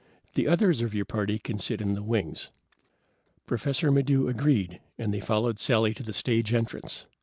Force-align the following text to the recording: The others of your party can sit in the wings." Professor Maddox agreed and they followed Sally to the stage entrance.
The 0.33 0.47
others 0.47 0.81
of 0.81 0.95
your 0.95 1.05
party 1.05 1.37
can 1.37 1.59
sit 1.59 1.79
in 1.79 1.93
the 1.93 2.01
wings." 2.01 2.49
Professor 3.45 3.91
Maddox 3.91 4.27
agreed 4.31 4.79
and 4.97 5.13
they 5.13 5.19
followed 5.19 5.59
Sally 5.59 5.93
to 5.93 6.01
the 6.01 6.11
stage 6.11 6.55
entrance. 6.55 7.05